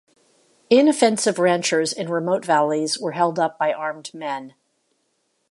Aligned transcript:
Inoffensive 0.71 1.37
ranchers 1.37 1.93
in 1.93 2.09
remote 2.09 2.43
valleys 2.43 2.97
were 2.97 3.11
held 3.11 3.37
up 3.37 3.59
by 3.59 3.71
armed 3.71 4.11
men. 4.15 4.55